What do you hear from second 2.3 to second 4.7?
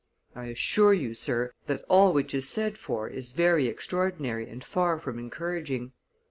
is said for is very extraordinary and